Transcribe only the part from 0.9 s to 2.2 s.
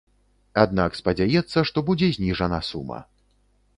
спадзяецца, што будзе